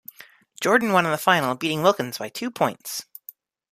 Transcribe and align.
Jordan 0.59 0.93
won 0.93 1.05
in 1.05 1.11
the 1.11 1.17
final, 1.19 1.53
beating 1.53 1.83
Wilkins 1.83 2.17
by 2.17 2.27
two 2.27 2.49
points. 2.49 3.05